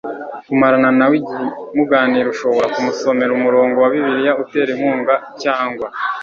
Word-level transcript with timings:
kumarana 0.47 0.89
na 0.97 1.05
we 1.09 1.15
igihe 1.21 1.45
muganira 1.75 2.27
Ushobora 2.35 2.67
kumusomera 2.73 3.31
umurongo 3.33 3.75
wa 3.79 3.89
Bibiliya 3.93 4.31
utera 4.43 4.69
inkunga 4.75 5.13
cyangwa 5.41 5.87